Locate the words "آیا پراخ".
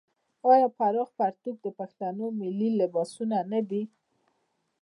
0.51-1.09